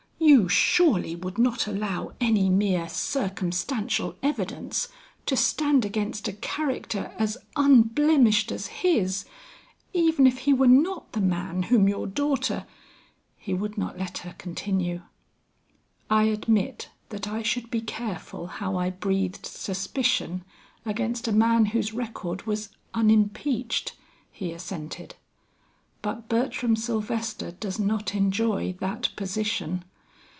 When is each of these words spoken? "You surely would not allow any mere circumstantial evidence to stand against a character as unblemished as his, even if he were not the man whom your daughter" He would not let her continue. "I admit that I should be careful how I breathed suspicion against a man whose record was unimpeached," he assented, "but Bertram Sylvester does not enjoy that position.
"You 0.23 0.47
surely 0.47 1.15
would 1.15 1.37
not 1.39 1.67
allow 1.67 2.13
any 2.21 2.47
mere 2.49 2.87
circumstantial 2.87 4.15
evidence 4.23 4.87
to 5.25 5.35
stand 5.35 5.83
against 5.83 6.27
a 6.27 6.33
character 6.33 7.11
as 7.17 7.37
unblemished 7.55 8.51
as 8.51 8.67
his, 8.67 9.25
even 9.93 10.27
if 10.27 10.39
he 10.39 10.53
were 10.53 10.67
not 10.69 11.11
the 11.11 11.21
man 11.21 11.63
whom 11.63 11.89
your 11.89 12.05
daughter" 12.05 12.65
He 13.45 13.53
would 13.53 13.77
not 13.77 13.97
let 13.97 14.19
her 14.19 14.35
continue. 14.37 15.01
"I 16.09 16.25
admit 16.25 16.91
that 17.09 17.27
I 17.27 17.41
should 17.41 17.69
be 17.71 17.81
careful 17.81 18.47
how 18.47 18.77
I 18.77 18.89
breathed 18.91 19.45
suspicion 19.45 20.45
against 20.85 21.27
a 21.27 21.33
man 21.33 21.67
whose 21.67 21.93
record 21.93 22.43
was 22.43 22.69
unimpeached," 22.93 23.95
he 24.31 24.51
assented, 24.53 25.15
"but 26.01 26.29
Bertram 26.29 26.75
Sylvester 26.75 27.51
does 27.51 27.79
not 27.79 28.13
enjoy 28.15 28.73
that 28.79 29.09
position. 29.15 29.83